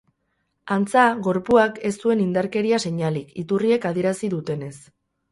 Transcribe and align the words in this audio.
Antza, 0.75 1.01
gorpuak 1.25 1.75
ez 1.89 1.91
zuen 2.05 2.23
indarkeria 2.23 2.79
seinalerik, 2.85 3.27
iturriek 3.43 3.85
adierazi 3.91 4.31
dutenez. 4.33 4.73